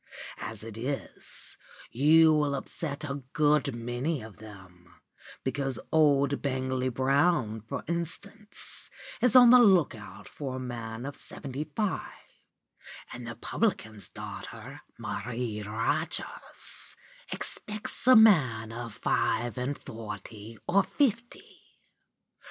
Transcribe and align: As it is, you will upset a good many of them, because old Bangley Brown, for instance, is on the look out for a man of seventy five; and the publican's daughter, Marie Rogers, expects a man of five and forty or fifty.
As 0.39 0.63
it 0.63 0.79
is, 0.79 1.57
you 1.91 2.33
will 2.33 2.55
upset 2.55 3.03
a 3.07 3.21
good 3.33 3.75
many 3.75 4.23
of 4.23 4.37
them, 4.37 4.95
because 5.43 5.77
old 5.91 6.41
Bangley 6.41 6.89
Brown, 6.89 7.61
for 7.61 7.83
instance, 7.87 8.89
is 9.21 9.35
on 9.35 9.51
the 9.51 9.59
look 9.59 9.93
out 9.93 10.27
for 10.27 10.55
a 10.55 10.59
man 10.59 11.05
of 11.05 11.15
seventy 11.15 11.65
five; 11.75 12.01
and 13.13 13.27
the 13.27 13.35
publican's 13.35 14.09
daughter, 14.09 14.81
Marie 14.97 15.61
Rogers, 15.61 16.95
expects 17.31 18.07
a 18.07 18.15
man 18.15 18.71
of 18.71 18.95
five 18.95 19.55
and 19.55 19.77
forty 19.77 20.57
or 20.67 20.81
fifty. 20.81 21.61